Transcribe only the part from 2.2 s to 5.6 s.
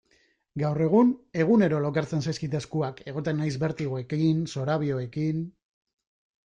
zaizkit eskuak, egoten naiz bertigoekin, zorabioekin...